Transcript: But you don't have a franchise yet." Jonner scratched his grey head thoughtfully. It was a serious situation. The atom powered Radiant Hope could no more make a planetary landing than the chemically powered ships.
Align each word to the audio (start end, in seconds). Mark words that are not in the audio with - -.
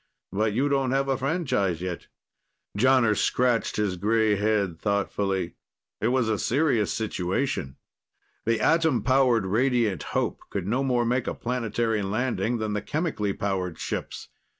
But 0.31 0.53
you 0.53 0.67
don't 0.67 0.89
have 0.93 1.07
a 1.09 1.15
franchise 1.15 1.79
yet." 1.79 2.07
Jonner 2.75 3.15
scratched 3.15 3.75
his 3.75 3.97
grey 3.97 4.35
head 4.35 4.79
thoughtfully. 4.79 5.53
It 6.01 6.07
was 6.07 6.27
a 6.27 6.39
serious 6.39 6.91
situation. 6.91 7.75
The 8.45 8.59
atom 8.59 9.03
powered 9.03 9.45
Radiant 9.45 10.01
Hope 10.17 10.39
could 10.49 10.65
no 10.65 10.83
more 10.83 11.05
make 11.05 11.27
a 11.27 11.35
planetary 11.35 12.01
landing 12.01 12.57
than 12.57 12.73
the 12.73 12.81
chemically 12.81 13.33
powered 13.33 13.77
ships. 13.77 14.29